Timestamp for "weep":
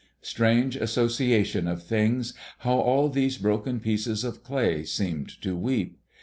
5.55-5.99